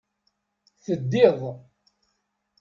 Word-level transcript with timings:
Teddiḍ. 0.83 1.39